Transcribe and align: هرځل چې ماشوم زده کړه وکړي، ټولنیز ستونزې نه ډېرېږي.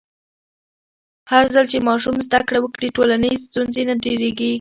هرځل 1.31 1.65
چې 1.71 1.77
ماشوم 1.87 2.15
زده 2.27 2.41
کړه 2.47 2.59
وکړي، 2.61 2.87
ټولنیز 2.95 3.39
ستونزې 3.47 3.83
نه 3.89 3.95
ډېرېږي. 4.03 4.49